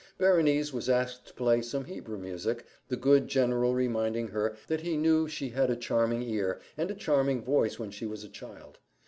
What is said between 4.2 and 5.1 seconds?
her that he